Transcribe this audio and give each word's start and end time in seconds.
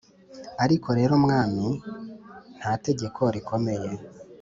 ariko 0.63 0.87
rero 0.97 1.11
umwami 1.19 1.65
nta 2.57 2.73
tegeko 2.85 3.21
rikomeye 3.35 3.89